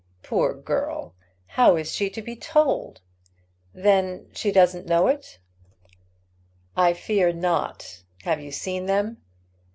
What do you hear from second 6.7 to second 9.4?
"I fear not. Have you seen them?"